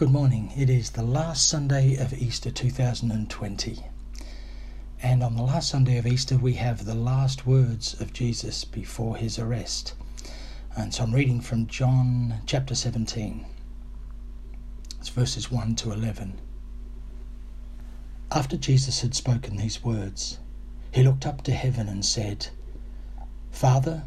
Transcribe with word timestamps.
Good 0.00 0.12
morning. 0.12 0.50
It 0.56 0.70
is 0.70 0.88
the 0.88 1.02
last 1.02 1.46
Sunday 1.46 1.94
of 1.96 2.14
Easter 2.14 2.50
2020. 2.50 3.84
And 5.02 5.22
on 5.22 5.36
the 5.36 5.42
last 5.42 5.68
Sunday 5.68 5.98
of 5.98 6.06
Easter, 6.06 6.38
we 6.38 6.54
have 6.54 6.86
the 6.86 6.94
last 6.94 7.46
words 7.46 8.00
of 8.00 8.14
Jesus 8.14 8.64
before 8.64 9.18
his 9.18 9.38
arrest. 9.38 9.92
And 10.74 10.94
so 10.94 11.02
I'm 11.02 11.14
reading 11.14 11.42
from 11.42 11.66
John 11.66 12.36
chapter 12.46 12.74
17. 12.74 13.44
It's 14.98 15.10
verses 15.10 15.50
1 15.50 15.74
to 15.74 15.92
11. 15.92 16.40
After 18.32 18.56
Jesus 18.56 19.02
had 19.02 19.14
spoken 19.14 19.58
these 19.58 19.84
words, 19.84 20.38
he 20.92 21.02
looked 21.02 21.26
up 21.26 21.42
to 21.42 21.52
heaven 21.52 21.90
and 21.90 22.06
said, 22.06 22.46
Father, 23.50 24.04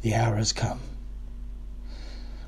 the 0.00 0.14
hour 0.14 0.36
has 0.36 0.54
come. 0.54 0.80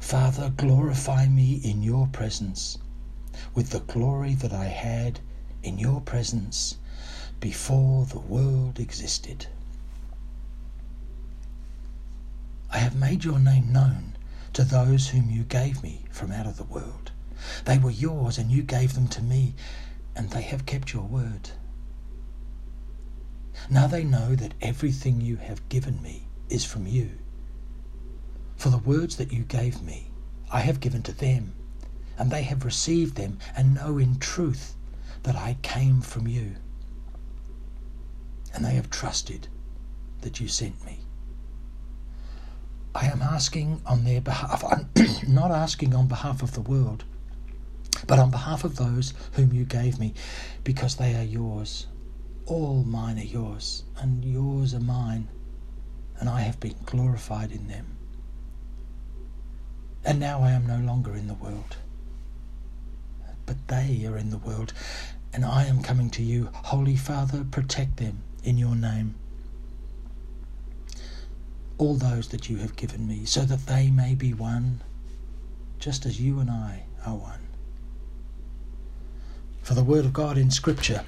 Father, 0.00 0.52
glorify 0.56 1.26
me 1.26 1.54
in 1.64 1.82
your 1.82 2.06
presence 2.06 2.78
with 3.54 3.70
the 3.70 3.80
glory 3.80 4.34
that 4.34 4.52
I 4.52 4.66
had 4.66 5.20
in 5.62 5.78
your 5.78 6.00
presence 6.00 6.76
before 7.40 8.06
the 8.06 8.18
world 8.18 8.78
existed. 8.78 9.46
I 12.70 12.78
have 12.78 12.94
made 12.96 13.24
your 13.24 13.38
name 13.38 13.72
known 13.72 14.16
to 14.54 14.64
those 14.64 15.08
whom 15.08 15.30
you 15.30 15.42
gave 15.44 15.82
me 15.82 16.04
from 16.10 16.32
out 16.32 16.46
of 16.46 16.56
the 16.56 16.64
world. 16.64 17.10
They 17.64 17.78
were 17.78 17.90
yours, 17.90 18.38
and 18.38 18.50
you 18.50 18.62
gave 18.62 18.94
them 18.94 19.08
to 19.08 19.22
me, 19.22 19.54
and 20.14 20.30
they 20.30 20.42
have 20.42 20.66
kept 20.66 20.92
your 20.92 21.02
word. 21.04 21.50
Now 23.68 23.86
they 23.86 24.04
know 24.04 24.34
that 24.34 24.54
everything 24.60 25.20
you 25.20 25.36
have 25.36 25.68
given 25.68 26.02
me 26.02 26.28
is 26.48 26.64
from 26.64 26.86
you. 26.86 27.18
For 28.62 28.70
the 28.70 28.78
words 28.78 29.16
that 29.16 29.32
you 29.32 29.42
gave 29.42 29.82
me, 29.82 30.12
I 30.52 30.60
have 30.60 30.78
given 30.78 31.02
to 31.02 31.12
them, 31.12 31.52
and 32.16 32.30
they 32.30 32.44
have 32.44 32.64
received 32.64 33.16
them, 33.16 33.40
and 33.56 33.74
know 33.74 33.98
in 33.98 34.20
truth 34.20 34.76
that 35.24 35.34
I 35.34 35.56
came 35.62 36.00
from 36.00 36.28
you. 36.28 36.54
And 38.54 38.64
they 38.64 38.74
have 38.74 38.88
trusted 38.88 39.48
that 40.20 40.38
you 40.38 40.46
sent 40.46 40.86
me. 40.86 41.00
I 42.94 43.06
am 43.06 43.20
asking 43.20 43.82
on 43.84 44.04
their 44.04 44.20
behalf. 44.20 44.62
I'm 44.62 44.88
not 45.26 45.50
asking 45.50 45.92
on 45.92 46.06
behalf 46.06 46.40
of 46.40 46.52
the 46.52 46.60
world, 46.60 47.02
but 48.06 48.20
on 48.20 48.30
behalf 48.30 48.62
of 48.62 48.76
those 48.76 49.12
whom 49.32 49.52
you 49.52 49.64
gave 49.64 49.98
me, 49.98 50.14
because 50.62 50.94
they 50.94 51.16
are 51.16 51.24
yours. 51.24 51.88
All 52.46 52.84
mine 52.84 53.18
are 53.18 53.24
yours, 53.24 53.82
and 53.96 54.24
yours 54.24 54.72
are 54.72 54.78
mine, 54.78 55.26
and 56.20 56.28
I 56.28 56.42
have 56.42 56.60
been 56.60 56.76
glorified 56.86 57.50
in 57.50 57.66
them. 57.66 57.98
And 60.04 60.18
now 60.18 60.42
I 60.42 60.50
am 60.50 60.66
no 60.66 60.78
longer 60.78 61.14
in 61.14 61.28
the 61.28 61.34
world. 61.34 61.76
But 63.46 63.68
they 63.68 64.04
are 64.06 64.16
in 64.16 64.30
the 64.30 64.38
world, 64.38 64.72
and 65.32 65.44
I 65.44 65.64
am 65.64 65.82
coming 65.82 66.10
to 66.10 66.22
you. 66.22 66.48
Holy 66.52 66.96
Father, 66.96 67.44
protect 67.50 67.98
them 67.98 68.22
in 68.42 68.58
your 68.58 68.74
name. 68.74 69.14
All 71.78 71.94
those 71.94 72.28
that 72.28 72.48
you 72.48 72.58
have 72.58 72.76
given 72.76 73.06
me, 73.06 73.24
so 73.24 73.42
that 73.42 73.66
they 73.66 73.90
may 73.90 74.14
be 74.14 74.32
one, 74.34 74.80
just 75.78 76.06
as 76.06 76.20
you 76.20 76.38
and 76.40 76.50
I 76.50 76.84
are 77.06 77.16
one. 77.16 77.40
For 79.62 79.74
the 79.74 79.84
Word 79.84 80.04
of 80.04 80.12
God 80.12 80.36
in 80.36 80.50
Scripture, 80.50 81.04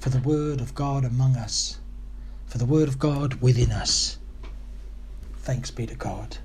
for 0.00 0.10
the 0.10 0.20
Word 0.20 0.60
of 0.60 0.74
God 0.74 1.04
among 1.04 1.36
us, 1.36 1.78
for 2.46 2.58
the 2.58 2.66
Word 2.66 2.88
of 2.88 2.98
God 2.98 3.40
within 3.40 3.72
us. 3.72 4.18
Thanks 5.38 5.70
be 5.70 5.86
to 5.86 5.94
God. 5.94 6.38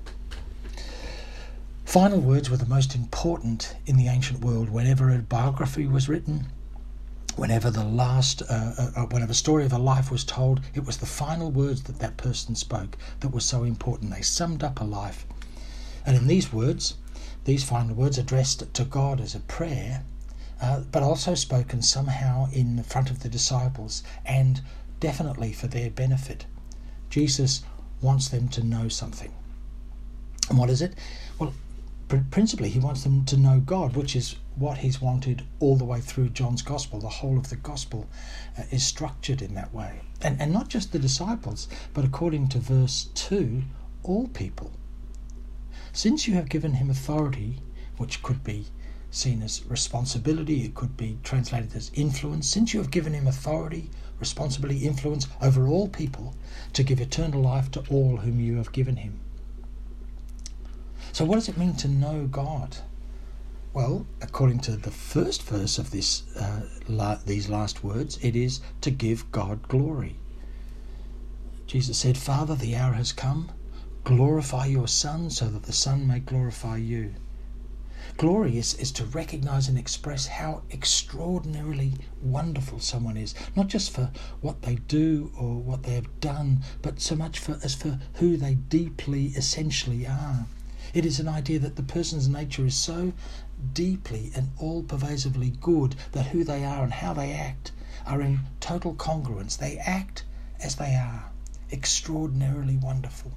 Final 1.90 2.20
words 2.20 2.48
were 2.48 2.56
the 2.56 2.66
most 2.66 2.94
important 2.94 3.74
in 3.84 3.96
the 3.96 4.06
ancient 4.06 4.44
world. 4.44 4.70
Whenever 4.70 5.10
a 5.10 5.18
biography 5.18 5.88
was 5.88 6.08
written, 6.08 6.46
whenever 7.34 7.68
the 7.68 7.82
last, 7.82 8.42
uh, 8.42 8.74
uh, 8.78 8.90
uh, 8.94 9.06
whenever 9.06 9.32
a 9.32 9.34
story 9.34 9.64
of 9.64 9.72
a 9.72 9.78
life 9.78 10.08
was 10.08 10.22
told, 10.22 10.60
it 10.72 10.86
was 10.86 10.98
the 10.98 11.04
final 11.04 11.50
words 11.50 11.82
that 11.82 11.98
that 11.98 12.16
person 12.16 12.54
spoke 12.54 12.96
that 13.18 13.30
were 13.30 13.40
so 13.40 13.64
important. 13.64 14.12
They 14.12 14.22
summed 14.22 14.62
up 14.62 14.80
a 14.80 14.84
life. 14.84 15.26
And 16.06 16.16
in 16.16 16.28
these 16.28 16.52
words, 16.52 16.94
these 17.44 17.64
final 17.64 17.96
words 17.96 18.18
addressed 18.18 18.72
to 18.72 18.84
God 18.84 19.20
as 19.20 19.34
a 19.34 19.40
prayer, 19.40 20.04
uh, 20.62 20.84
but 20.92 21.02
also 21.02 21.34
spoken 21.34 21.82
somehow 21.82 22.50
in 22.52 22.84
front 22.84 23.10
of 23.10 23.24
the 23.24 23.28
disciples 23.28 24.04
and 24.24 24.60
definitely 25.00 25.52
for 25.52 25.66
their 25.66 25.90
benefit. 25.90 26.46
Jesus 27.08 27.64
wants 28.00 28.28
them 28.28 28.46
to 28.50 28.62
know 28.62 28.86
something. 28.86 29.32
And 30.48 30.56
what 30.56 30.70
is 30.70 30.82
it? 30.82 30.94
Well, 31.40 31.52
principally 32.30 32.70
he 32.70 32.80
wants 32.80 33.04
them 33.04 33.24
to 33.26 33.36
know 33.36 33.60
God, 33.60 33.94
which 33.94 34.16
is 34.16 34.34
what 34.56 34.78
he's 34.78 35.00
wanted 35.00 35.44
all 35.60 35.76
the 35.76 35.84
way 35.84 36.00
through 36.00 36.30
John's 36.30 36.60
gospel. 36.60 36.98
The 36.98 37.08
whole 37.08 37.38
of 37.38 37.50
the 37.50 37.56
gospel 37.56 38.08
uh, 38.58 38.64
is 38.72 38.84
structured 38.84 39.40
in 39.40 39.54
that 39.54 39.72
way. 39.72 40.00
And, 40.20 40.40
and 40.40 40.52
not 40.52 40.68
just 40.68 40.90
the 40.90 40.98
disciples, 40.98 41.68
but 41.94 42.04
according 42.04 42.48
to 42.48 42.58
verse 42.58 43.10
2, 43.14 43.62
all 44.02 44.26
people. 44.28 44.72
Since 45.92 46.26
you 46.26 46.34
have 46.34 46.48
given 46.48 46.74
him 46.74 46.90
authority, 46.90 47.60
which 47.96 48.22
could 48.22 48.42
be 48.42 48.66
seen 49.12 49.40
as 49.42 49.64
responsibility, 49.66 50.64
it 50.64 50.74
could 50.74 50.96
be 50.96 51.18
translated 51.22 51.76
as 51.76 51.92
influence, 51.94 52.48
since 52.48 52.74
you 52.74 52.80
have 52.80 52.90
given 52.90 53.12
him 53.12 53.26
authority, 53.26 53.88
responsibility, 54.18 54.86
influence 54.86 55.28
over 55.40 55.68
all 55.68 55.88
people 55.88 56.34
to 56.72 56.82
give 56.82 57.00
eternal 57.00 57.40
life 57.40 57.70
to 57.70 57.84
all 57.88 58.16
whom 58.18 58.40
you 58.40 58.56
have 58.56 58.72
given 58.72 58.96
him. 58.96 59.20
So, 61.12 61.24
what 61.24 61.36
does 61.36 61.48
it 61.48 61.58
mean 61.58 61.74
to 61.76 61.88
know 61.88 62.26
God? 62.26 62.76
Well, 63.72 64.06
according 64.20 64.60
to 64.60 64.76
the 64.76 64.90
first 64.90 65.42
verse 65.42 65.78
of 65.78 65.90
this, 65.90 66.24
uh, 66.36 66.68
la- 66.88 67.20
these 67.24 67.48
last 67.48 67.84
words, 67.84 68.18
it 68.20 68.34
is 68.34 68.60
to 68.80 68.90
give 68.90 69.30
God 69.30 69.68
glory. 69.68 70.16
Jesus 71.66 71.98
said, 71.98 72.18
Father, 72.18 72.56
the 72.56 72.74
hour 72.74 72.94
has 72.94 73.12
come. 73.12 73.52
Glorify 74.02 74.66
your 74.66 74.88
Son 74.88 75.30
so 75.30 75.48
that 75.48 75.64
the 75.64 75.72
Son 75.72 76.06
may 76.06 76.18
glorify 76.18 76.78
you. 76.78 77.14
Glory 78.16 78.58
is, 78.58 78.74
is 78.74 78.90
to 78.92 79.04
recognize 79.04 79.68
and 79.68 79.78
express 79.78 80.26
how 80.26 80.62
extraordinarily 80.72 81.94
wonderful 82.20 82.80
someone 82.80 83.16
is, 83.16 83.34
not 83.54 83.68
just 83.68 83.92
for 83.92 84.10
what 84.40 84.62
they 84.62 84.74
do 84.74 85.30
or 85.38 85.56
what 85.56 85.84
they 85.84 85.94
have 85.94 86.20
done, 86.20 86.60
but 86.82 87.00
so 87.00 87.14
much 87.14 87.38
for 87.38 87.58
as 87.62 87.74
for 87.74 88.00
who 88.14 88.36
they 88.36 88.54
deeply, 88.54 89.26
essentially 89.36 90.06
are. 90.06 90.46
It 90.92 91.06
is 91.06 91.20
an 91.20 91.28
idea 91.28 91.58
that 91.60 91.76
the 91.76 91.82
person's 91.82 92.28
nature 92.28 92.66
is 92.66 92.74
so 92.74 93.12
deeply 93.72 94.32
and 94.34 94.50
all 94.58 94.82
pervasively 94.82 95.50
good 95.60 95.94
that 96.12 96.26
who 96.28 96.44
they 96.44 96.64
are 96.64 96.82
and 96.82 96.92
how 96.92 97.12
they 97.12 97.32
act 97.32 97.72
are 98.06 98.20
in 98.20 98.40
total 98.60 98.94
congruence. 98.94 99.56
They 99.56 99.78
act 99.78 100.24
as 100.62 100.76
they 100.76 100.94
are, 100.94 101.30
extraordinarily 101.72 102.76
wonderful. 102.76 103.32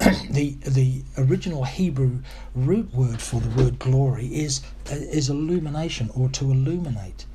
the 0.30 0.56
the 0.66 1.02
original 1.18 1.64
Hebrew 1.64 2.22
root 2.54 2.92
word 2.94 3.20
for 3.20 3.40
the 3.40 3.50
word 3.50 3.78
glory 3.78 4.26
is 4.26 4.62
uh, 4.90 4.94
is 4.94 5.28
illumination 5.28 6.10
or 6.14 6.28
to 6.30 6.50
illuminate. 6.50 7.26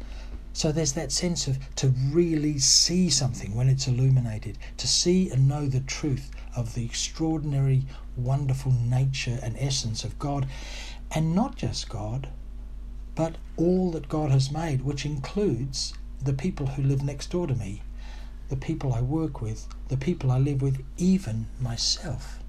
So 0.54 0.72
there's 0.72 0.94
that 0.94 1.12
sense 1.12 1.48
of 1.48 1.60
to 1.76 1.90
really 2.12 2.58
see 2.58 3.12
something 3.12 3.54
when 3.54 3.70
it's 3.70 3.88
illuminated, 3.88 4.58
to 4.78 4.88
see 4.88 5.30
and 5.30 5.48
know 5.48 5.68
the 5.68 5.82
truth 5.82 6.32
of 6.58 6.74
the 6.74 6.84
extraordinary, 6.84 7.86
wonderful 8.18 8.72
nature 8.74 9.40
and 9.44 9.56
essence 9.60 10.04
of 10.04 10.18
God, 10.18 10.48
and 11.12 11.36
not 11.36 11.56
just 11.56 11.88
God, 11.88 12.28
but 13.16 13.36
all 13.56 13.92
that 13.92 14.10
God 14.10 14.32
has 14.32 14.52
made, 14.52 14.82
which 14.82 15.06
includes 15.06 15.94
the 16.22 16.34
people 16.34 16.66
who 16.68 16.84
live 16.84 17.04
next 17.04 17.30
door 17.30 17.48
to 17.48 17.56
me, 17.56 17.84
the 18.50 18.56
people 18.56 18.92
I 18.92 19.02
work 19.02 19.40
with, 19.42 19.68
the 19.88 19.98
people 19.98 20.32
I 20.32 20.40
live 20.40 20.62
with, 20.62 20.84
even 20.98 21.48
myself. 21.62 22.40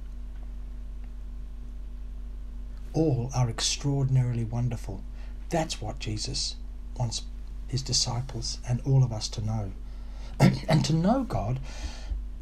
All 2.95 3.31
are 3.35 3.51
extraordinarily 3.51 4.45
wonderful. 4.45 5.03
That's 5.51 5.81
what 5.81 5.99
Jesus 5.99 6.57
wants 6.99 7.23
his 7.69 7.83
disciples 7.83 8.59
and 8.67 8.81
all 8.87 9.05
of 9.05 9.13
us 9.13 9.29
to 9.29 9.45
know. 9.45 9.73
and 10.41 10.85
to 10.85 10.95
know 10.95 11.25
God 11.25 11.61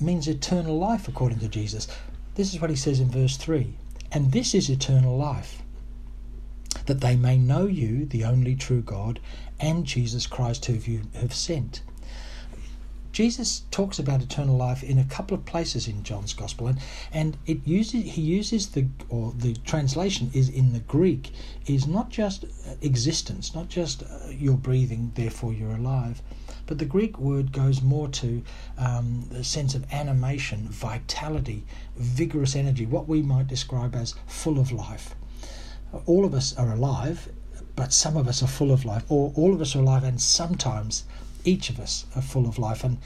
means 0.00 0.28
eternal 0.28 0.78
life, 0.78 1.08
according 1.08 1.38
to 1.40 1.48
Jesus. 1.48 1.88
This 2.34 2.52
is 2.52 2.60
what 2.60 2.70
he 2.70 2.76
says 2.76 3.00
in 3.00 3.10
verse 3.10 3.36
3 3.36 3.74
And 4.12 4.32
this 4.32 4.54
is 4.54 4.68
eternal 4.68 5.16
life, 5.16 5.62
that 6.86 7.00
they 7.00 7.16
may 7.16 7.38
know 7.38 7.66
you, 7.66 8.06
the 8.06 8.24
only 8.24 8.54
true 8.54 8.82
God, 8.82 9.20
and 9.58 9.84
Jesus 9.84 10.26
Christ, 10.26 10.64
who 10.66 10.74
you 10.74 11.02
have 11.14 11.34
sent. 11.34 11.82
Jesus 13.16 13.62
talks 13.70 13.98
about 13.98 14.20
eternal 14.20 14.58
life 14.58 14.82
in 14.82 14.98
a 14.98 15.04
couple 15.04 15.34
of 15.34 15.46
places 15.46 15.88
in 15.88 16.02
John's 16.02 16.34
Gospel, 16.34 16.66
and, 16.66 16.78
and 17.10 17.38
it 17.46 17.66
uses 17.66 18.04
he 18.04 18.20
uses 18.20 18.72
the 18.72 18.88
or 19.08 19.32
the 19.34 19.54
translation 19.64 20.30
is 20.34 20.50
in 20.50 20.74
the 20.74 20.80
Greek 20.80 21.32
is 21.66 21.86
not 21.86 22.10
just 22.10 22.44
existence, 22.82 23.54
not 23.54 23.70
just 23.70 24.02
uh, 24.02 24.28
you're 24.28 24.58
breathing, 24.58 25.12
therefore 25.14 25.54
you're 25.54 25.76
alive, 25.76 26.20
but 26.66 26.76
the 26.76 26.84
Greek 26.84 27.18
word 27.18 27.52
goes 27.52 27.80
more 27.80 28.08
to 28.08 28.42
um, 28.76 29.24
the 29.30 29.42
sense 29.42 29.74
of 29.74 29.90
animation, 29.90 30.68
vitality, 30.68 31.64
vigorous 31.96 32.54
energy, 32.54 32.84
what 32.84 33.08
we 33.08 33.22
might 33.22 33.46
describe 33.46 33.94
as 33.94 34.14
full 34.26 34.58
of 34.58 34.70
life. 34.70 35.14
All 36.04 36.26
of 36.26 36.34
us 36.34 36.54
are 36.58 36.70
alive, 36.70 37.30
but 37.76 37.94
some 37.94 38.18
of 38.18 38.28
us 38.28 38.42
are 38.42 38.46
full 38.46 38.72
of 38.72 38.84
life, 38.84 39.04
or 39.08 39.32
all 39.36 39.54
of 39.54 39.62
us 39.62 39.74
are 39.74 39.80
alive, 39.80 40.04
and 40.04 40.20
sometimes 40.20 41.04
each 41.46 41.70
of 41.70 41.80
us 41.80 42.04
are 42.14 42.22
full 42.22 42.46
of 42.46 42.58
life. 42.58 42.84
And 42.84 42.98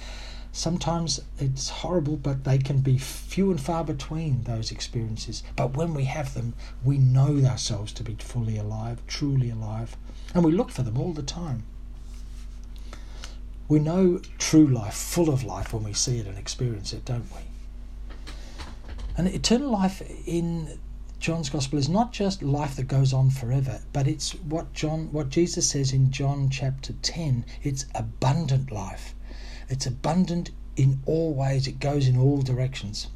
sometimes 0.53 1.21
it's 1.39 1.69
horrible, 1.69 2.17
but 2.17 2.45
they 2.45 2.59
can 2.59 2.81
be 2.81 2.99
few 2.99 3.51
and 3.51 3.61
far 3.61 3.85
between 3.85 4.43
those 4.45 4.73
experiences. 4.73 5.43
But 5.55 5.77
when 5.77 5.95
we 5.95 6.05
have 6.05 6.35
them, 6.35 6.55
we 6.83 6.99
know 6.99 7.41
ourselves 7.45 7.93
to 7.93 8.03
be 8.03 8.17
fully 8.19 8.57
alive, 8.57 9.01
truly 9.07 9.51
alive, 9.51 9.97
and 10.35 10.45
we 10.45 10.53
look 10.53 10.71
for 10.71 10.83
them 10.83 10.99
all 10.99 11.13
the 11.13 11.23
time. 11.23 11.65
We 13.69 13.79
know 13.79 14.21
true 14.39 14.67
life, 14.67 14.95
full 14.95 15.31
of 15.31 15.45
life, 15.45 15.73
when 15.73 15.85
we 15.85 15.93
see 15.93 16.19
it 16.19 16.27
and 16.27 16.37
experience 16.37 16.93
it, 16.93 17.05
don't 17.05 17.31
we? 17.33 17.43
And 19.17 19.29
eternal 19.29 19.71
life 19.71 20.03
in 20.27 20.79
John's 21.21 21.51
gospel 21.51 21.79
is 21.79 21.87
not 21.87 22.13
just 22.13 22.43
life 22.43 22.77
that 22.77 22.89
goes 22.89 23.13
on 23.13 23.29
forever, 23.29 23.83
but 23.93 24.09
it's 24.09 24.33
what 24.37 24.73
John 24.73 25.13
what 25.13 25.29
Jesus 25.29 25.69
says 25.69 25.93
in 25.93 26.11
John 26.11 26.49
chapter 26.49 26.95
10, 26.95 27.45
it's 27.63 27.85
abundant 27.95 28.73
life. 28.73 29.15
It's 29.69 29.85
abundant 29.85 30.51
in 30.77 31.03
all 31.05 31.35
ways, 31.35 31.67
it 31.67 31.79
goes 31.79 32.09
in 32.09 32.17
all 32.17 32.41
directions. 32.41 33.09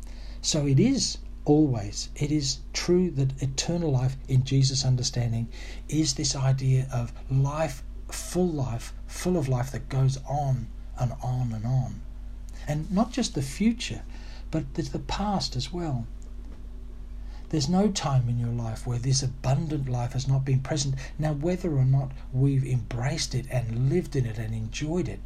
So 0.42 0.66
it 0.66 0.78
is 0.78 1.16
always 1.46 2.10
it 2.14 2.30
is 2.30 2.58
true 2.74 3.10
that 3.12 3.42
eternal 3.42 3.90
life 3.90 4.18
in 4.28 4.44
Jesus 4.44 4.84
understanding 4.84 5.48
is 5.88 6.12
this 6.12 6.36
idea 6.36 6.86
of 6.92 7.10
life 7.30 7.82
full 8.10 8.50
life, 8.50 8.92
full 9.06 9.38
of 9.38 9.48
life 9.48 9.72
that 9.72 9.88
goes 9.88 10.18
on 10.28 10.66
and 10.98 11.12
on 11.22 11.54
and 11.54 11.64
on. 11.64 12.02
And 12.68 12.90
not 12.90 13.12
just 13.12 13.34
the 13.34 13.40
future, 13.40 14.02
but 14.50 14.74
the 14.74 14.98
past 14.98 15.56
as 15.56 15.72
well. 15.72 16.06
There's 17.54 17.68
no 17.68 17.88
time 17.88 18.28
in 18.28 18.36
your 18.36 18.50
life 18.50 18.84
where 18.84 18.98
this 18.98 19.22
abundant 19.22 19.88
life 19.88 20.14
has 20.14 20.26
not 20.26 20.44
been 20.44 20.58
present. 20.58 20.96
Now, 21.20 21.34
whether 21.34 21.70
or 21.70 21.84
not 21.84 22.10
we've 22.32 22.66
embraced 22.66 23.32
it 23.32 23.46
and 23.48 23.90
lived 23.90 24.16
in 24.16 24.26
it 24.26 24.38
and 24.38 24.52
enjoyed 24.52 25.08
it, 25.08 25.20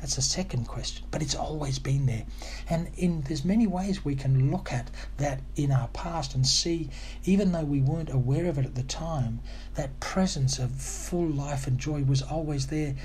that's 0.00 0.18
a 0.18 0.22
second 0.22 0.66
question. 0.66 1.06
But 1.12 1.22
it's 1.22 1.36
always 1.36 1.78
been 1.78 2.06
there. 2.06 2.24
And 2.68 2.88
in 2.96 3.20
there's 3.20 3.44
many 3.44 3.64
ways 3.64 4.04
we 4.04 4.16
can 4.16 4.50
look 4.50 4.72
at 4.72 4.90
that 5.18 5.40
in 5.54 5.70
our 5.70 5.86
past 5.86 6.34
and 6.34 6.44
see, 6.44 6.90
even 7.24 7.52
though 7.52 7.62
we 7.62 7.80
weren't 7.80 8.10
aware 8.10 8.46
of 8.46 8.58
it 8.58 8.64
at 8.66 8.74
the 8.74 8.82
time, 8.82 9.38
that 9.76 10.00
presence 10.00 10.58
of 10.58 10.72
full 10.72 11.28
life 11.28 11.68
and 11.68 11.78
joy 11.78 12.02
was 12.02 12.22
always 12.22 12.66
there. 12.66 12.96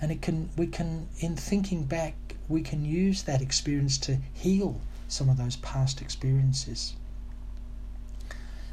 And 0.00 0.10
it 0.10 0.22
can 0.22 0.48
we 0.56 0.66
can 0.66 1.08
in 1.18 1.36
thinking 1.36 1.84
back, 1.84 2.14
we 2.48 2.62
can 2.62 2.86
use 2.86 3.24
that 3.24 3.42
experience 3.42 3.98
to 3.98 4.16
heal 4.32 4.80
some 5.08 5.28
of 5.28 5.36
those 5.36 5.56
past 5.56 6.00
experiences. 6.00 6.94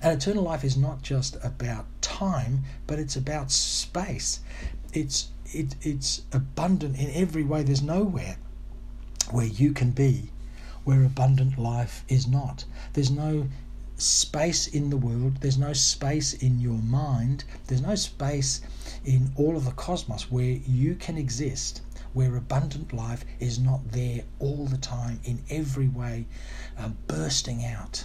And 0.04 0.22
eternal 0.22 0.44
life 0.44 0.64
is 0.64 0.78
not 0.78 1.02
just 1.02 1.38
about 1.44 1.86
time, 2.02 2.66
but 2.86 3.00
it's 3.00 3.16
about 3.16 3.52
space. 3.52 4.42
It's 4.92 5.30
it, 5.46 5.76
it's 5.82 6.24
abundant 6.32 6.98
in 6.98 7.10
every 7.12 7.44
way. 7.44 7.64
There's 7.64 7.82
nowhere 7.82 8.38
where 9.32 9.46
you 9.46 9.72
can 9.72 9.92
be 9.92 10.30
where 10.84 11.04
abundant 11.04 11.58
life 11.58 12.04
is 12.10 12.28
not. 12.28 12.66
There's 12.92 13.10
no 13.10 13.48
space 13.96 14.68
in 14.68 14.90
the 14.90 14.98
world, 14.98 15.38
there's 15.40 15.58
no 15.58 15.72
space 15.72 16.34
in 16.34 16.60
your 16.60 16.80
mind, 16.80 17.46
there's 17.68 17.82
no 17.82 17.96
space 17.96 18.60
in 19.06 19.32
all 19.38 19.56
of 19.56 19.64
the 19.64 19.72
cosmos 19.72 20.30
where 20.30 20.60
you 20.66 20.96
can 20.96 21.18
exist, 21.18 21.82
where 22.12 22.36
abundant 22.36 22.92
life 22.92 23.24
is 23.40 23.60
not 23.60 23.92
there 23.92 24.24
all 24.40 24.66
the 24.66 24.78
time 24.78 25.22
in 25.24 25.42
every 25.50 25.88
way, 25.88 26.26
um, 26.78 26.98
bursting 27.08 27.64
out. 27.64 28.04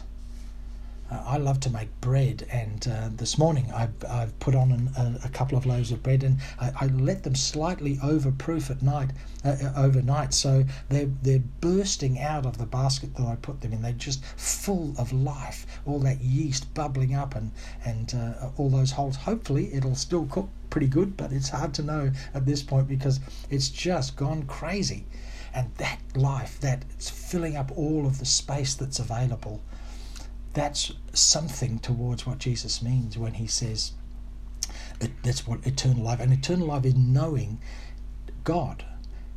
Uh, 1.10 1.22
I 1.24 1.36
love 1.38 1.58
to 1.60 1.70
make 1.70 1.88
bread, 2.02 2.46
and 2.52 2.86
uh, 2.86 3.08
this 3.10 3.38
morning 3.38 3.72
I've, 3.74 3.94
I've 4.06 4.38
put 4.40 4.54
on 4.54 4.72
an, 4.72 4.90
a, 4.94 5.26
a, 5.26 5.28
couple 5.30 5.56
of 5.56 5.64
loaves 5.64 5.90
of 5.90 6.02
bread, 6.02 6.22
and 6.22 6.38
I, 6.60 6.70
I 6.82 6.86
let 6.88 7.22
them 7.22 7.34
slightly 7.34 7.96
overproof 7.96 8.70
at 8.70 8.82
night, 8.82 9.12
uh, 9.42 9.56
uh, 9.62 9.72
overnight, 9.76 10.34
so 10.34 10.64
they're 10.90 11.10
they're 11.22 11.42
bursting 11.62 12.18
out 12.18 12.44
of 12.44 12.58
the 12.58 12.66
basket 12.66 13.14
that 13.16 13.26
I 13.26 13.36
put 13.36 13.62
them 13.62 13.72
in. 13.72 13.80
They're 13.80 13.92
just 13.92 14.22
full 14.22 14.94
of 14.98 15.10
life, 15.10 15.64
all 15.86 15.98
that 16.00 16.20
yeast 16.20 16.74
bubbling 16.74 17.14
up, 17.14 17.34
and 17.34 17.52
and 17.86 18.14
uh, 18.14 18.50
all 18.58 18.68
those 18.68 18.90
holes. 18.90 19.16
Hopefully, 19.16 19.72
it'll 19.72 19.94
still 19.94 20.26
cook 20.26 20.50
pretty 20.68 20.88
good, 20.88 21.16
but 21.16 21.32
it's 21.32 21.48
hard 21.48 21.72
to 21.74 21.82
know 21.82 22.12
at 22.34 22.44
this 22.44 22.62
point 22.62 22.86
because 22.86 23.18
it's 23.48 23.70
just 23.70 24.14
gone 24.14 24.42
crazy, 24.42 25.06
and 25.54 25.74
that 25.76 26.00
life 26.14 26.58
that's 26.60 27.08
filling 27.08 27.56
up 27.56 27.72
all 27.78 28.06
of 28.06 28.18
the 28.18 28.26
space 28.26 28.74
that's 28.74 28.98
available 28.98 29.62
that's 30.58 30.92
something 31.12 31.78
towards 31.78 32.26
what 32.26 32.38
Jesus 32.38 32.82
means 32.82 33.16
when 33.16 33.34
he 33.34 33.46
says 33.46 33.92
that's 35.22 35.46
what 35.46 35.64
eternal 35.64 36.02
life 36.02 36.18
and 36.18 36.32
eternal 36.32 36.66
life 36.66 36.84
is 36.84 36.96
knowing 36.96 37.60
God. 38.42 38.84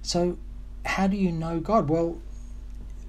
So 0.02 0.38
how 0.84 1.06
do 1.06 1.16
you 1.16 1.32
know 1.32 1.60
God? 1.60 1.90
Well, 1.90 2.20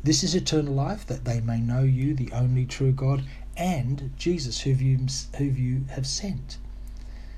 this 0.04 0.22
is 0.22 0.34
eternal 0.34 0.74
life 0.74 1.06
that 1.06 1.24
they 1.24 1.40
may 1.40 1.60
know 1.60 1.82
you, 1.84 2.12
the 2.14 2.32
only 2.32 2.66
true 2.66 2.92
God, 2.92 3.22
and 3.56 4.12
Jesus, 4.16 4.60
who 4.60 4.70
you, 4.72 5.06
who 5.38 5.44
you 5.44 5.84
have 5.90 6.06
sent. 6.06 6.58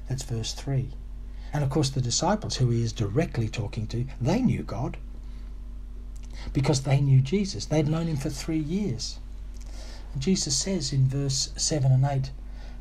That's 0.08 0.22
verse 0.22 0.54
3. 0.54 0.88
And 1.52 1.62
of 1.62 1.70
course, 1.70 1.90
the 1.90 2.00
disciples, 2.00 2.56
who 2.56 2.70
he 2.70 2.82
is 2.82 2.92
directly 2.92 3.48
talking 3.48 3.86
to, 3.88 4.06
they 4.20 4.40
knew 4.40 4.62
God 4.62 4.96
because 6.52 6.82
they 6.82 7.00
knew 7.00 7.20
Jesus. 7.20 7.66
They'd 7.66 7.86
known 7.86 8.06
him 8.06 8.16
for 8.16 8.30
three 8.30 8.58
years. 8.58 9.18
Jesus 10.18 10.56
says 10.56 10.92
in 10.92 11.08
verse 11.08 11.50
7 11.56 11.90
and 11.90 12.04
8, 12.04 12.30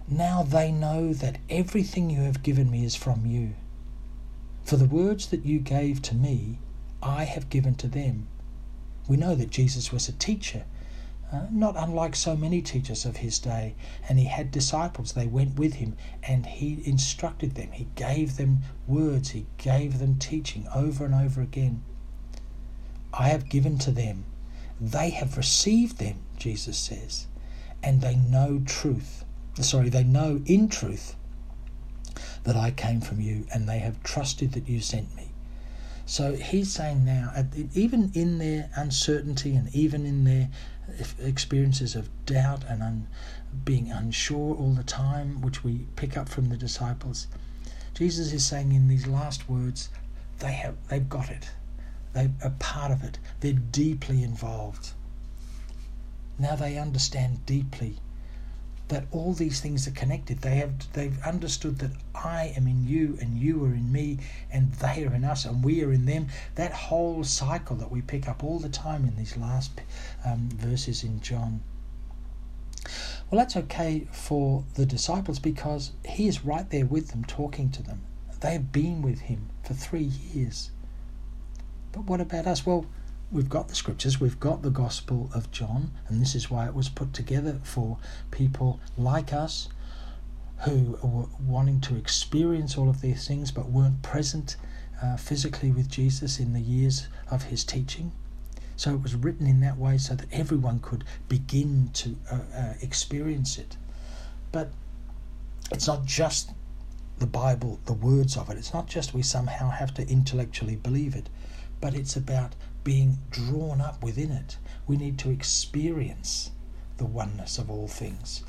Now 0.08 0.44
they 0.44 0.72
know 0.72 1.14
that 1.14 1.40
everything 1.50 2.10
you 2.10 2.22
have 2.22 2.44
given 2.44 2.70
me 2.70 2.86
is 2.86 2.96
from 2.96 3.26
you. 3.26 3.56
For 4.64 4.78
the 4.78 4.86
words 4.86 5.28
that 5.28 5.46
you 5.46 5.60
gave 5.60 6.02
to 6.04 6.16
me, 6.16 6.60
I 7.02 7.24
have 7.24 7.50
given 7.50 7.76
to 7.76 7.88
them. 7.88 8.28
We 9.08 9.18
know 9.18 9.36
that 9.36 9.50
Jesus 9.50 9.92
was 9.92 10.08
a 10.08 10.14
teacher, 10.14 10.66
uh, 11.32 11.48
not 11.52 11.76
unlike 11.78 12.16
so 12.16 12.36
many 12.36 12.62
teachers 12.62 13.06
of 13.06 13.18
his 13.18 13.40
day, 13.40 13.76
and 14.08 14.20
he 14.20 14.26
had 14.26 14.52
disciples. 14.52 15.14
They 15.14 15.28
went 15.28 15.58
with 15.58 15.76
him 15.76 15.96
and 16.22 16.46
he 16.46 16.82
instructed 16.86 17.56
them. 17.56 17.72
He 17.72 17.88
gave 17.96 18.38
them 18.38 18.60
words, 18.88 19.32
he 19.32 19.48
gave 19.58 20.00
them 20.00 20.20
teaching 20.20 20.68
over 20.74 21.04
and 21.06 21.16
over 21.16 21.42
again. 21.42 21.84
I 23.14 23.30
have 23.30 23.50
given 23.50 23.78
to 23.80 23.92
them 23.92 24.26
they 24.82 25.12
have 25.12 25.38
received 25.38 25.98
them, 25.98 26.23
Jesus 26.38 26.78
says, 26.78 27.28
and 27.82 28.02
they 28.02 28.16
know 28.16 28.62
truth. 28.66 29.26
Sorry, 29.60 29.90
they 29.90 30.04
know 30.04 30.42
in 30.46 30.68
truth 30.70 31.16
that 32.44 32.56
I 32.56 32.72
came 32.72 33.02
from 33.02 33.22
you, 33.22 33.46
and 33.54 33.68
they 33.68 33.80
have 33.80 34.04
trusted 34.04 34.54
that 34.54 34.68
you 34.68 34.82
sent 34.82 35.16
me. 35.16 35.30
So 36.06 36.36
he's 36.36 36.72
saying 36.72 37.06
now, 37.06 37.32
even 37.74 38.12
in 38.14 38.38
their 38.38 38.70
uncertainty 38.76 39.56
and 39.56 39.74
even 39.74 40.06
in 40.06 40.26
their 40.26 40.50
experiences 41.20 41.96
of 41.96 42.10
doubt 42.26 42.66
and 42.68 42.84
un, 42.84 43.08
being 43.64 43.90
unsure 43.90 44.56
all 44.56 44.74
the 44.74 44.84
time, 44.84 45.42
which 45.42 45.64
we 45.64 45.88
pick 45.96 46.18
up 46.18 46.28
from 46.28 46.50
the 46.50 46.58
disciples, 46.58 47.28
Jesus 47.94 48.34
is 48.34 48.46
saying 48.46 48.74
in 48.74 48.88
these 48.90 49.08
last 49.08 49.50
words, 49.50 49.90
they 50.40 50.52
have 50.52 50.76
they've 50.90 51.08
got 51.08 51.30
it. 51.30 51.52
They 52.14 52.26
are 52.26 52.48
a 52.48 52.50
part 52.52 52.92
of 52.92 53.04
it. 53.04 53.20
They're 53.40 53.54
deeply 53.54 54.24
involved. 54.24 54.92
Now 56.38 56.56
they 56.56 56.78
understand 56.78 57.46
deeply 57.46 57.98
that 58.90 59.06
all 59.12 59.34
these 59.34 59.60
things 59.60 59.88
are 59.88 59.92
connected. 59.92 60.40
They 60.40 60.56
have 60.58 60.92
they've 60.94 61.18
understood 61.24 61.80
that 61.80 61.92
I 62.14 62.54
am 62.56 62.68
in 62.68 62.86
you 62.86 63.18
and 63.22 63.38
you 63.38 63.64
are 63.66 63.74
in 63.74 63.92
me 63.92 64.20
and 64.52 64.74
they 64.74 65.06
are 65.06 65.14
in 65.14 65.24
us 65.24 65.46
and 65.46 65.64
we 65.64 65.84
are 65.84 65.92
in 65.92 66.06
them. 66.06 66.28
That 66.56 66.74
whole 66.74 67.24
cycle 67.24 67.76
that 67.78 67.92
we 67.92 68.02
pick 68.02 68.28
up 68.28 68.44
all 68.44 68.60
the 68.60 68.70
time 68.70 69.06
in 69.06 69.16
these 69.16 69.38
last 69.38 69.72
um, 70.26 70.50
verses 70.54 71.04
in 71.04 71.22
John. 71.22 71.62
Well, 73.30 73.40
that's 73.40 73.56
okay 73.56 74.08
for 74.12 74.66
the 74.76 74.86
disciples 74.86 75.40
because 75.40 75.92
he 76.06 76.28
is 76.28 76.46
right 76.46 76.70
there 76.70 76.86
with 76.86 77.10
them, 77.10 77.24
talking 77.26 77.72
to 77.72 77.82
them. 77.82 78.02
They 78.42 78.52
have 78.52 78.72
been 78.72 79.02
with 79.02 79.22
him 79.22 79.50
for 79.64 79.74
three 79.74 80.12
years. 80.34 80.70
But 81.94 82.04
what 82.04 82.20
about 82.20 82.46
us? 82.46 82.66
Well, 82.66 82.86
we've 83.34 83.50
got 83.50 83.68
the 83.68 83.76
scriptures, 83.76 84.22
we've 84.22 84.40
got 84.40 84.62
the 84.62 84.70
Gospel 84.70 85.30
of 85.34 85.52
John, 85.52 85.90
and 86.08 86.22
this 86.22 86.36
is 86.36 86.52
why 86.52 86.68
it 86.68 86.76
was 86.76 86.88
put 86.88 87.14
together 87.14 87.60
for 87.64 87.98
people 88.30 88.80
like 88.96 89.34
us 89.34 89.70
who 90.66 90.98
were 91.02 91.26
wanting 91.46 91.82
to 91.82 91.98
experience 91.98 92.78
all 92.78 92.90
of 92.90 93.02
these 93.02 93.28
things 93.28 93.52
but 93.52 93.70
weren't 93.70 94.02
present 94.04 94.56
uh, 95.02 95.18
physically 95.18 95.72
with 95.72 95.90
Jesus 95.90 96.40
in 96.40 96.54
the 96.54 96.62
years 96.62 97.08
of 97.32 97.44
his 97.46 97.64
teaching. 97.66 98.12
So 98.76 98.94
it 98.94 99.02
was 99.02 99.16
written 99.16 99.48
in 99.48 99.60
that 99.62 99.78
way 99.78 99.98
so 99.98 100.16
that 100.16 100.32
everyone 100.32 100.80
could 100.80 101.04
begin 101.28 101.90
to 101.94 102.16
uh, 102.32 102.40
uh, 102.56 102.74
experience 102.82 103.58
it. 103.58 103.78
But 104.52 104.70
it's 105.72 105.88
not 105.88 106.06
just 106.06 106.52
the 107.18 107.26
Bible, 107.26 107.80
the 107.86 107.94
words 107.94 108.38
of 108.38 108.50
it. 108.50 108.58
It's 108.58 108.74
not 108.74 108.88
just 108.88 109.14
we 109.14 109.24
somehow 109.24 109.70
have 109.70 109.94
to 109.96 110.08
intellectually 110.08 110.76
believe 110.76 111.16
it, 111.16 111.30
but 111.82 111.96
it's 111.96 112.16
about 112.16 112.56
being 112.84 113.18
drawn 113.32 113.82
up 113.82 114.04
within 114.04 114.32
it. 114.32 114.58
We 114.88 114.98
need 114.98 115.18
to 115.20 115.30
experience 115.30 116.52
the 116.98 117.06
oneness 117.06 117.58
of 117.58 117.70
all 117.70 117.88
things. 117.88 118.44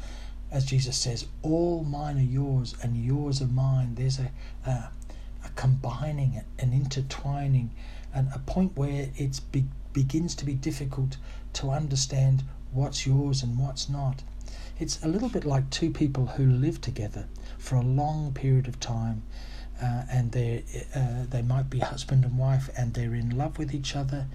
As 0.50 0.64
Jesus 0.64 0.96
says, 0.96 1.26
all 1.42 1.84
mine 1.84 2.18
are 2.18 2.20
yours 2.20 2.74
and 2.82 2.96
yours 2.96 3.40
are 3.42 3.46
mine. 3.46 3.94
There's 3.94 4.18
a, 4.18 4.30
a, 4.66 4.90
a 5.44 5.48
combining, 5.56 6.42
an 6.58 6.72
intertwining, 6.72 7.70
and 8.12 8.28
a 8.34 8.38
point 8.40 8.76
where 8.76 9.10
it 9.16 9.40
be, 9.50 9.64
begins 9.92 10.34
to 10.36 10.44
be 10.44 10.54
difficult 10.54 11.16
to 11.54 11.70
understand 11.70 12.44
what's 12.72 13.06
yours 13.06 13.42
and 13.42 13.58
what's 13.58 13.88
not. 13.88 14.22
It's 14.78 15.02
a 15.02 15.08
little 15.08 15.28
bit 15.28 15.44
like 15.44 15.70
two 15.70 15.90
people 15.90 16.26
who 16.26 16.46
live 16.46 16.80
together 16.80 17.28
for 17.58 17.76
a 17.76 17.82
long 17.82 18.32
period 18.32 18.66
of 18.66 18.80
time. 18.80 19.22
Uh, 19.82 20.04
and 20.10 20.32
they 20.32 20.64
uh, 20.94 21.26
they 21.28 21.42
might 21.42 21.68
be 21.68 21.80
husband 21.80 22.24
and 22.24 22.38
wife, 22.38 22.70
and 22.76 22.94
they're 22.94 23.14
in 23.14 23.36
love 23.36 23.58
with 23.58 23.74
each 23.74 23.96
other, 23.96 24.28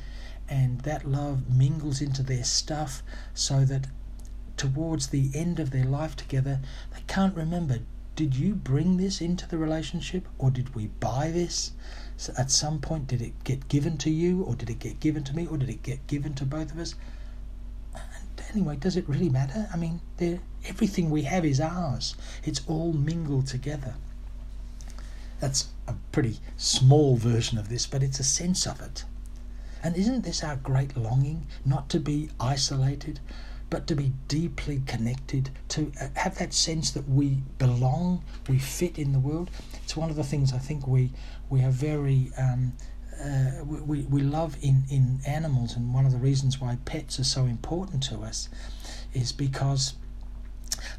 and 0.49 0.81
that 0.81 1.07
love 1.07 1.49
mingles 1.49 2.01
into 2.01 2.21
their 2.23 2.43
stuff, 2.43 3.01
so 3.33 3.63
that 3.63 3.87
towards 4.57 5.07
the 5.07 5.31
end 5.33 5.59
of 5.59 5.71
their 5.71 5.85
life 5.85 6.17
together, 6.17 6.59
they 6.93 7.01
can't 7.07 7.35
remember 7.35 7.79
did 8.19 8.35
you 8.35 8.53
bring 8.53 8.97
this 8.97 9.21
into 9.21 9.47
the 9.47 9.57
relationship 9.57 10.27
or 10.37 10.51
did 10.51 10.75
we 10.75 10.87
buy 10.87 11.31
this? 11.31 11.71
So 12.17 12.33
at 12.37 12.51
some 12.51 12.79
point, 12.79 13.07
did 13.07 13.21
it 13.21 13.45
get 13.45 13.69
given 13.69 13.97
to 13.99 14.09
you 14.09 14.43
or 14.43 14.55
did 14.55 14.69
it 14.69 14.79
get 14.79 14.99
given 14.99 15.23
to 15.23 15.33
me 15.33 15.47
or 15.47 15.55
did 15.57 15.69
it 15.69 15.83
get 15.83 16.05
given 16.05 16.33
to 16.33 16.43
both 16.43 16.73
of 16.73 16.79
us? 16.79 16.95
Anyway, 18.51 18.75
does 18.75 18.97
it 18.97 19.07
really 19.07 19.29
matter? 19.29 19.67
I 19.73 19.77
mean, 19.77 20.01
everything 20.65 21.09
we 21.09 21.23
have 21.23 21.45
is 21.45 21.59
ours, 21.59 22.15
it's 22.43 22.61
all 22.67 22.93
mingled 22.93 23.47
together. 23.47 23.95
That's 25.39 25.69
a 25.87 25.95
pretty 26.11 26.39
small 26.57 27.15
version 27.15 27.57
of 27.57 27.69
this, 27.69 27.87
but 27.87 28.03
it's 28.03 28.19
a 28.19 28.23
sense 28.23 28.67
of 28.67 28.81
it. 28.81 29.05
And 29.81 29.95
isn't 29.95 30.23
this 30.23 30.43
our 30.43 30.57
great 30.57 30.97
longing? 30.97 31.47
Not 31.63 31.87
to 31.89 31.99
be 31.99 32.29
isolated, 32.39 33.21
but 33.69 33.87
to 33.87 33.95
be 33.95 34.11
deeply 34.27 34.81
connected, 34.85 35.51
to 35.69 35.91
uh, 36.01 36.07
have 36.15 36.37
that 36.39 36.53
sense 36.53 36.91
that 36.91 37.07
we 37.07 37.43
belong, 37.57 38.23
we 38.49 38.59
fit 38.59 38.97
in 38.97 39.13
the 39.13 39.19
world. 39.19 39.49
It's 39.83 39.95
one 39.95 40.09
of 40.09 40.15
the 40.15 40.23
things 40.23 40.51
I 40.53 40.57
think 40.57 40.87
we 40.87 41.11
we 41.49 41.63
are 41.63 41.71
very 41.71 42.31
um, 42.37 42.73
uh, 43.23 43.63
we, 43.65 44.01
we 44.03 44.21
love 44.21 44.57
in, 44.61 44.83
in 44.89 45.19
animals, 45.27 45.75
and 45.75 45.93
one 45.93 46.05
of 46.05 46.11
the 46.11 46.17
reasons 46.17 46.59
why 46.59 46.77
pets 46.85 47.19
are 47.19 47.23
so 47.23 47.45
important 47.45 48.03
to 48.03 48.19
us 48.19 48.49
is 49.13 49.31
because 49.31 49.93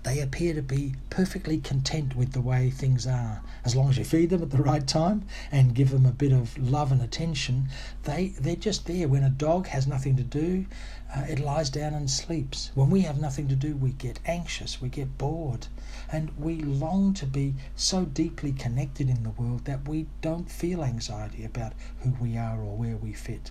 they 0.02 0.20
appear 0.20 0.54
to 0.54 0.62
be 0.62 0.94
perfectly 1.10 1.58
content 1.58 2.16
with 2.16 2.32
the 2.32 2.40
way 2.40 2.70
things 2.70 3.06
are. 3.06 3.42
As 3.64 3.74
long 3.74 3.90
as 3.90 3.98
you 3.98 4.04
feed 4.04 4.30
them 4.30 4.42
at 4.42 4.50
the 4.50 4.62
right 4.62 4.86
time 4.86 5.24
and 5.50 5.74
give 5.74 5.90
them 5.90 6.06
a 6.06 6.12
bit 6.12 6.32
of 6.32 6.56
love 6.58 6.92
and 6.92 7.02
attention, 7.02 7.68
they, 8.04 8.28
they're 8.40 8.56
just 8.56 8.86
there. 8.86 9.08
When 9.08 9.22
a 9.22 9.30
dog 9.30 9.66
has 9.68 9.86
nothing 9.86 10.16
to 10.16 10.22
do, 10.22 10.66
uh, 11.14 11.22
it 11.28 11.40
lies 11.40 11.70
down 11.70 11.94
and 11.94 12.10
sleeps. 12.10 12.70
When 12.74 12.90
we 12.90 13.00
have 13.02 13.20
nothing 13.20 13.48
to 13.48 13.56
do, 13.56 13.74
we 13.76 13.92
get 13.92 14.20
anxious, 14.26 14.80
we 14.80 14.88
get 14.88 15.18
bored, 15.18 15.66
and 16.12 16.30
we 16.38 16.60
long 16.60 17.14
to 17.14 17.26
be 17.26 17.54
so 17.74 18.04
deeply 18.04 18.52
connected 18.52 19.08
in 19.08 19.22
the 19.22 19.30
world 19.30 19.64
that 19.64 19.88
we 19.88 20.06
don't 20.20 20.50
feel 20.50 20.84
anxiety 20.84 21.44
about 21.44 21.72
who 22.00 22.10
we 22.20 22.36
are 22.36 22.60
or 22.60 22.76
where 22.76 22.96
we 22.96 23.12
fit. 23.12 23.50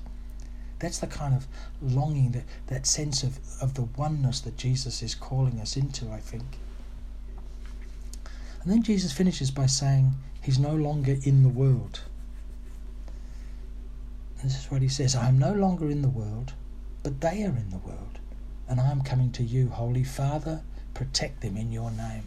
That's 0.79 0.99
the 0.99 1.07
kind 1.07 1.33
of 1.33 1.45
longing, 1.81 2.31
that, 2.31 2.43
that 2.67 2.87
sense 2.87 3.23
of, 3.23 3.37
of 3.61 3.73
the 3.73 3.83
oneness 3.83 4.39
that 4.41 4.57
Jesus 4.57 5.03
is 5.03 5.13
calling 5.13 5.59
us 5.59 5.75
into, 5.75 6.09
I 6.09 6.19
think. 6.19 6.57
And 8.63 8.71
then 8.71 8.83
Jesus 8.83 9.11
finishes 9.11 9.51
by 9.51 9.65
saying, 9.65 10.13
He's 10.41 10.59
no 10.59 10.73
longer 10.73 11.17
in 11.23 11.43
the 11.43 11.49
world. 11.49 12.01
This 14.43 14.57
is 14.57 14.71
what 14.71 14.81
he 14.81 14.87
says 14.87 15.15
I 15.15 15.27
am 15.27 15.37
no 15.37 15.53
longer 15.53 15.89
in 15.89 16.01
the 16.01 16.09
world, 16.09 16.53
but 17.03 17.19
they 17.19 17.43
are 17.43 17.57
in 17.57 17.69
the 17.69 17.77
world. 17.77 18.19
And 18.69 18.79
I 18.79 18.89
am 18.89 19.01
coming 19.01 19.31
to 19.33 19.43
you, 19.43 19.69
Holy 19.69 20.03
Father, 20.03 20.61
protect 20.93 21.41
them 21.41 21.57
in 21.57 21.71
your 21.71 21.91
name. 21.91 22.23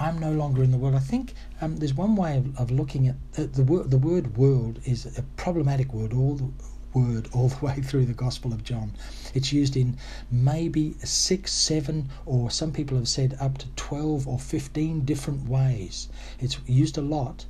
I'm 0.00 0.18
no 0.18 0.32
longer 0.32 0.62
in 0.62 0.70
the 0.70 0.78
world. 0.78 0.94
I 0.94 1.00
think 1.00 1.34
um, 1.60 1.76
there's 1.76 1.92
one 1.92 2.16
way 2.16 2.38
of, 2.38 2.58
of 2.58 2.70
looking 2.70 3.06
at 3.06 3.16
uh, 3.36 3.46
the 3.52 3.62
word. 3.62 3.90
The 3.90 3.98
word 3.98 4.34
"world" 4.38 4.80
is 4.86 5.18
a 5.18 5.22
problematic 5.36 5.92
word. 5.92 6.14
All 6.14 6.36
the 6.36 6.50
word 6.94 7.28
all 7.34 7.48
the 7.48 7.66
way 7.66 7.74
through 7.82 8.06
the 8.06 8.14
Gospel 8.14 8.54
of 8.54 8.64
John. 8.64 8.92
It's 9.34 9.52
used 9.52 9.76
in 9.76 9.98
maybe 10.30 10.94
six, 11.04 11.52
seven, 11.52 12.08
or 12.24 12.50
some 12.50 12.72
people 12.72 12.96
have 12.96 13.08
said 13.08 13.36
up 13.38 13.58
to 13.58 13.68
twelve 13.76 14.26
or 14.26 14.38
fifteen 14.38 15.04
different 15.04 15.46
ways. 15.46 16.08
It's 16.38 16.58
used 16.66 16.96
a 16.96 17.02
lot, 17.02 17.44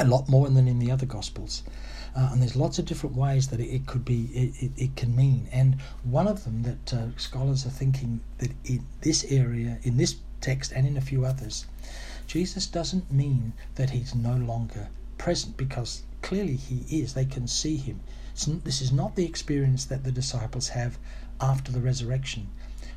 a 0.00 0.06
lot 0.06 0.30
more 0.30 0.48
than 0.48 0.66
in 0.66 0.78
the 0.78 0.90
other 0.90 1.06
Gospels. 1.06 1.62
Uh, 2.16 2.30
and 2.32 2.40
there's 2.40 2.56
lots 2.56 2.78
of 2.78 2.86
different 2.86 3.14
ways 3.14 3.48
that 3.48 3.60
it, 3.60 3.68
it 3.68 3.86
could 3.86 4.04
be 4.04 4.24
it, 4.32 4.62
it, 4.64 4.72
it, 4.76 4.96
can 4.96 5.14
mean 5.14 5.46
and 5.52 5.76
one 6.02 6.26
of 6.26 6.42
them 6.42 6.62
that 6.62 6.92
uh, 6.92 7.06
scholars 7.16 7.64
are 7.64 7.70
thinking 7.70 8.20
that 8.38 8.50
in 8.64 8.84
this 9.02 9.22
area 9.30 9.78
in 9.84 9.96
this 9.96 10.16
text 10.40 10.72
and 10.72 10.86
in 10.86 10.96
a 10.96 11.00
few 11.00 11.24
others, 11.24 11.66
Jesus 12.26 12.66
doesn't 12.66 13.10
mean 13.12 13.52
that 13.74 13.90
he's 13.90 14.14
no 14.14 14.36
longer 14.36 14.88
present 15.18 15.56
because 15.56 16.04
clearly 16.22 16.54
he 16.54 17.02
is. 17.02 17.14
They 17.14 17.24
can 17.24 17.48
see 17.48 17.76
him. 17.76 18.00
This 18.64 18.80
is 18.80 18.92
not 18.92 19.16
the 19.16 19.24
experience 19.24 19.84
that 19.86 20.04
the 20.04 20.12
disciples 20.12 20.68
have 20.68 20.96
after 21.40 21.72
the 21.72 21.80
resurrection, 21.80 22.48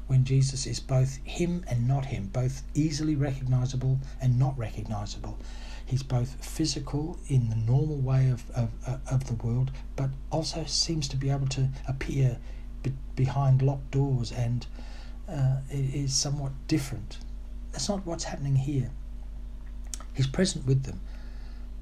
when 0.08 0.24
Jesus 0.24 0.68
is 0.68 0.80
both 0.80 1.18
him 1.24 1.66
and 1.68 1.88
not 1.88 2.06
him, 2.06 2.28
both 2.32 2.62
easily 2.76 3.16
recognizable 3.16 4.00
and 4.22 4.38
not 4.38 4.58
recognizable. 4.58 5.40
He's 5.86 6.04
both 6.04 6.46
physical 6.46 7.18
in 7.28 7.50
the 7.50 7.56
normal 7.56 7.98
way 7.98 8.30
of, 8.30 8.50
of, 8.52 8.70
of 9.10 9.26
the 9.26 9.34
world, 9.34 9.72
but 9.96 10.12
also 10.30 10.64
seems 10.66 11.08
to 11.08 11.18
be 11.18 11.30
able 11.30 11.48
to 11.48 11.70
appear 11.88 12.38
be, 12.84 12.94
behind 13.16 13.62
locked 13.62 13.92
doors 13.92 14.32
and 14.32 14.68
uh, 15.28 15.58
is 15.72 16.14
somewhat 16.14 16.52
different 16.68 17.18
that's 17.74 17.90
not 17.90 18.06
what's 18.06 18.24
happening 18.24 18.56
here. 18.56 18.92
He's 20.14 20.28
present 20.28 20.66
with 20.66 20.84
them. 20.84 21.02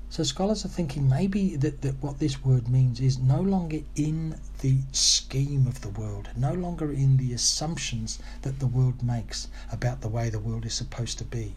So 0.10 0.24
scholars 0.24 0.65
are 0.65 0.69
thinking 0.69 1.07
maybe 1.07 1.55
that, 1.57 1.81
that 1.83 2.01
what 2.01 2.19
this 2.19 2.43
word 2.43 2.67
means 2.67 3.00
is 3.00 3.17
no 3.19 3.39
longer 3.39 3.79
in 3.95 4.36
the 4.60 4.79
scheme 4.91 5.67
of 5.67 5.81
the 5.81 5.89
world, 5.89 6.29
no 6.36 6.53
longer 6.53 6.91
in 6.91 7.17
the 7.17 7.33
assumptions 7.33 8.19
that 8.41 8.60
the 8.60 8.67
world 8.67 9.03
makes 9.03 9.48
about 9.71 10.01
the 10.01 10.10
way 10.10 10.29
the 10.29 10.39
world 10.39 10.65
is 10.65 10.74
supposed 10.74 11.17
to 11.19 11.24
be. 11.24 11.55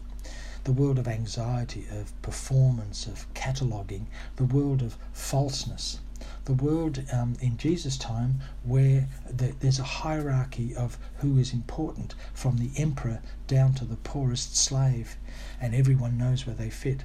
The 0.65 0.73
world 0.73 0.99
of 0.99 1.07
anxiety, 1.07 1.85
of 1.91 2.21
performance, 2.21 3.07
of 3.07 3.33
cataloguing, 3.33 4.07
the 4.35 4.43
world 4.43 4.81
of 4.81 4.97
falseness, 5.13 5.99
the 6.45 6.53
world 6.53 7.03
um, 7.11 7.35
in 7.41 7.57
Jesus' 7.57 7.97
time 7.97 8.41
where 8.63 9.07
the, 9.29 9.53
there's 9.59 9.79
a 9.79 9.83
hierarchy 9.83 10.75
of 10.75 10.97
who 11.17 11.37
is 11.37 11.53
important 11.53 12.13
from 12.33 12.57
the 12.57 12.71
emperor 12.77 13.21
down 13.47 13.73
to 13.75 13.85
the 13.85 13.95
poorest 13.97 14.55
slave, 14.55 15.17
and 15.61 15.73
everyone 15.73 16.17
knows 16.17 16.45
where 16.45 16.55
they 16.55 16.69
fit. 16.69 17.03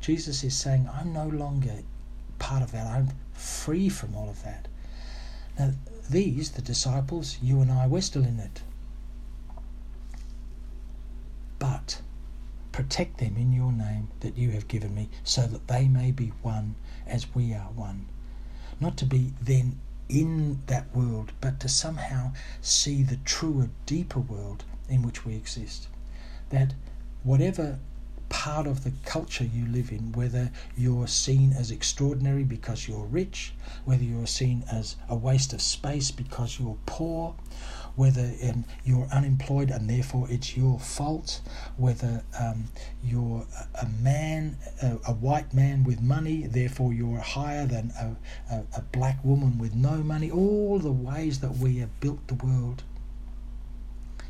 Jesus 0.00 0.42
is 0.42 0.56
saying, 0.56 0.88
I'm 0.92 1.12
no 1.12 1.26
longer 1.26 1.78
part 2.38 2.62
of 2.62 2.72
that, 2.72 2.86
I'm 2.86 3.08
free 3.34 3.88
from 3.88 4.14
all 4.14 4.28
of 4.28 4.42
that. 4.42 4.68
Now, 5.58 5.72
these, 6.10 6.50
the 6.50 6.62
disciples, 6.62 7.38
you 7.42 7.60
and 7.60 7.70
I, 7.70 7.86
we're 7.86 8.00
still 8.00 8.24
in 8.24 8.40
it. 8.40 8.62
But 11.58 12.00
protect 12.72 13.18
them 13.18 13.36
in 13.36 13.52
your 13.52 13.72
name 13.72 14.08
that 14.20 14.36
you 14.36 14.50
have 14.50 14.66
given 14.66 14.94
me, 14.94 15.08
so 15.22 15.46
that 15.46 15.68
they 15.68 15.86
may 15.86 16.10
be 16.10 16.32
one 16.42 16.74
as 17.06 17.34
we 17.34 17.54
are 17.54 17.70
one 17.74 18.08
not 18.82 18.96
to 18.96 19.06
be 19.06 19.32
then 19.40 19.78
in 20.08 20.60
that 20.66 20.94
world, 20.94 21.32
but 21.40 21.60
to 21.60 21.68
somehow 21.68 22.32
see 22.60 23.02
the 23.02 23.16
truer, 23.24 23.70
deeper 23.86 24.18
world 24.18 24.64
in 24.88 25.02
which 25.02 25.24
we 25.24 25.36
exist. 25.36 25.86
That 26.50 26.74
whatever 27.22 27.78
part 28.28 28.66
of 28.66 28.82
the 28.82 28.92
culture 29.04 29.44
you 29.44 29.66
live 29.66 29.92
in, 29.92 30.12
whether 30.12 30.50
you're 30.76 31.06
seen 31.06 31.52
as 31.52 31.70
extraordinary 31.70 32.42
because 32.42 32.88
you're 32.88 33.06
rich, 33.06 33.54
whether 33.84 34.02
you're 34.02 34.26
seen 34.26 34.64
as 34.70 34.96
a 35.08 35.14
waste 35.14 35.52
of 35.52 35.62
space 35.62 36.10
because 36.10 36.58
you're 36.58 36.78
poor, 36.84 37.34
whether 37.96 38.32
um, 38.48 38.64
you're 38.84 39.06
unemployed 39.12 39.70
and 39.70 39.88
therefore 39.88 40.26
it's 40.30 40.56
your 40.56 40.78
fault, 40.78 41.40
whether 41.76 42.22
um, 42.38 42.64
you're 43.04 43.46
a 43.80 43.86
man, 44.00 44.56
a, 44.82 44.98
a, 45.08 45.12
white 45.12 45.52
man 45.52 45.84
with 45.84 46.00
money, 46.00 46.46
therefore 46.46 46.92
you're 46.92 47.18
higher 47.18 47.66
than 47.66 47.92
a, 47.98 48.16
a, 48.54 48.64
a 48.78 48.80
black 48.92 49.22
woman 49.24 49.58
with 49.58 49.74
no 49.74 49.98
money, 49.98 50.30
all 50.30 50.78
the 50.78 50.92
ways 50.92 51.40
that 51.40 51.56
we 51.56 51.78
have 51.78 52.00
built 52.00 52.26
the 52.28 52.34
world. 52.34 52.82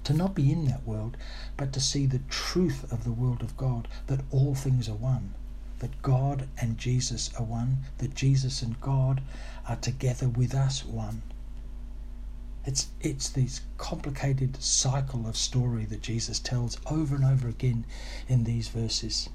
to 0.05 0.13
not 0.13 0.35
be 0.35 0.51
in 0.51 0.65
that 0.67 0.87
world, 0.87 1.17
but 1.57 1.73
to 1.73 1.81
see 1.81 2.07
the 2.07 2.21
truth 2.29 2.91
of 2.93 3.05
the 3.05 3.13
world 3.13 3.43
of 3.43 3.57
God, 3.57 3.87
that 4.09 4.21
all 4.33 4.55
things 4.55 4.89
are 4.89 4.95
one, 4.95 5.35
that 5.79 6.03
God 6.03 6.49
and 6.61 6.77
Jesus 6.79 7.31
are 7.39 7.45
one, 7.45 7.79
that 7.99 8.15
Jesus 8.15 8.63
and 8.63 8.81
God 8.81 9.21
are 9.69 9.77
together 9.77 10.29
with 10.29 10.55
us 10.55 10.85
one. 10.85 11.23
It's, 12.65 12.89
it's 13.01 13.29
this 13.29 13.61
complicated 13.77 14.63
cycle 14.63 15.27
of 15.27 15.37
story 15.37 15.85
that 15.87 16.03
Jesus 16.03 16.39
tells 16.39 16.79
over 16.91 17.17
and 17.17 17.25
over 17.25 17.49
again 17.49 17.85
in 18.29 18.45
these 18.45 18.69
verses 18.69 19.29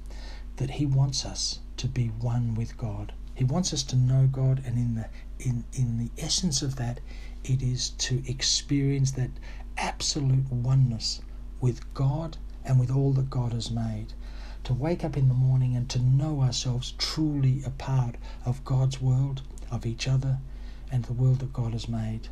that 0.56 0.70
he 0.70 0.86
wants 0.86 1.24
us 1.24 1.60
to 1.76 1.86
be 1.86 2.06
one 2.08 2.54
with 2.54 2.76
God. 2.76 3.12
He 3.34 3.44
wants 3.44 3.72
us 3.72 3.84
to 3.84 3.96
know 3.96 4.26
God, 4.26 4.62
and 4.66 4.76
in 4.76 4.96
the 4.96 5.06
in 5.38 5.64
in 5.72 5.98
the 5.98 6.10
essence 6.18 6.62
of 6.62 6.74
that, 6.76 6.98
it 7.44 7.62
is 7.62 7.90
to 7.90 8.20
experience 8.28 9.12
that 9.12 9.30
absolute 9.76 10.50
oneness 10.50 11.20
with 11.60 11.94
God 11.94 12.36
and 12.64 12.80
with 12.80 12.90
all 12.90 13.12
that 13.12 13.30
God 13.30 13.52
has 13.52 13.70
made. 13.70 14.14
To 14.64 14.74
wake 14.74 15.04
up 15.04 15.16
in 15.16 15.28
the 15.28 15.34
morning 15.34 15.76
and 15.76 15.88
to 15.90 16.00
know 16.00 16.40
ourselves 16.40 16.92
truly 16.98 17.62
a 17.64 17.70
part 17.70 18.16
of 18.44 18.64
God's 18.64 19.00
world, 19.00 19.42
of 19.70 19.86
each 19.86 20.08
other, 20.08 20.38
and 20.90 21.04
the 21.04 21.12
world 21.12 21.38
that 21.38 21.52
God 21.52 21.74
has 21.74 21.88
made. 21.88 22.28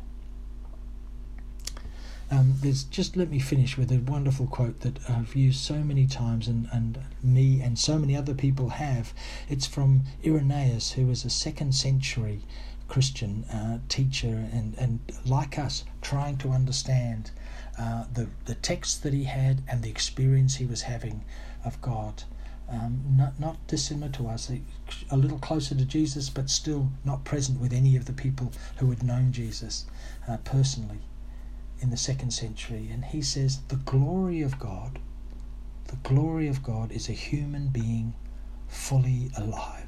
Um, 2.29 2.55
there's 2.59 2.83
just 2.83 3.15
let 3.15 3.29
me 3.29 3.39
finish 3.39 3.77
with 3.77 3.89
a 3.89 3.99
wonderful 3.99 4.47
quote 4.47 4.81
that 4.81 4.99
I've 5.09 5.33
used 5.33 5.61
so 5.61 5.75
many 5.75 6.07
times, 6.07 6.49
and, 6.49 6.67
and 6.73 6.99
me 7.23 7.61
and 7.61 7.79
so 7.79 7.97
many 7.97 8.17
other 8.17 8.33
people 8.33 8.69
have. 8.69 9.13
It's 9.47 9.65
from 9.65 10.03
Irenaeus, 10.25 10.91
who 10.91 11.05
was 11.05 11.23
a 11.23 11.29
second 11.29 11.73
century 11.73 12.41
Christian 12.89 13.45
uh, 13.45 13.79
teacher, 13.87 14.49
and, 14.51 14.75
and 14.77 14.99
like 15.25 15.57
us, 15.57 15.85
trying 16.01 16.37
to 16.39 16.49
understand 16.49 17.31
uh, 17.79 18.05
the 18.13 18.27
the 18.43 18.55
text 18.55 19.03
that 19.03 19.13
he 19.13 19.23
had 19.23 19.61
and 19.67 19.81
the 19.81 19.89
experience 19.89 20.55
he 20.55 20.65
was 20.65 20.81
having 20.81 21.23
of 21.63 21.81
God. 21.81 22.23
Um, 22.69 23.03
not 23.15 23.39
not 23.39 23.65
dissimilar 23.67 24.11
to 24.13 24.27
us, 24.27 24.51
a 25.09 25.15
little 25.15 25.39
closer 25.39 25.75
to 25.75 25.85
Jesus, 25.85 26.29
but 26.29 26.49
still 26.49 26.89
not 27.05 27.23
present 27.23 27.61
with 27.61 27.71
any 27.71 27.95
of 27.95 28.03
the 28.03 28.11
people 28.13 28.51
who 28.77 28.89
had 28.89 29.01
known 29.01 29.31
Jesus 29.31 29.85
uh, 30.27 30.37
personally 30.43 30.99
in 31.79 31.89
the 31.89 31.97
second 31.97 32.31
century, 32.31 32.89
and 32.91 33.05
he 33.05 33.21
says, 33.21 33.59
The 33.67 33.75
glory 33.75 34.41
of 34.41 34.59
God, 34.59 34.99
the 35.85 35.97
glory 35.97 36.47
of 36.47 36.63
God 36.63 36.91
is 36.91 37.09
a 37.09 37.13
human 37.13 37.69
being 37.69 38.13
fully 38.67 39.31
alive. 39.37 39.86